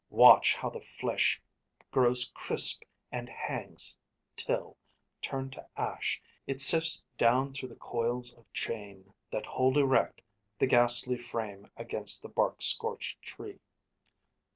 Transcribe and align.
Watch 0.09 0.55
how 0.55 0.71
the 0.71 0.81
flesh 0.81 1.39
Grows 1.91 2.31
crisp 2.33 2.85
and 3.11 3.29
hangs 3.29 3.99
till, 4.35 4.75
turned 5.21 5.53
to 5.53 5.67
ash, 5.77 6.19
it 6.47 6.59
sifts 6.59 7.03
Down 7.19 7.53
through 7.53 7.69
the 7.69 7.75
coils 7.75 8.33
of 8.33 8.51
chain 8.51 9.13
that 9.29 9.45
hold 9.45 9.77
erect 9.77 10.23
The 10.57 10.65
ghastly 10.65 11.19
frame 11.19 11.69
against 11.77 12.23
the 12.23 12.29
bark 12.29 12.63
scorched 12.63 13.21
tree. 13.21 13.59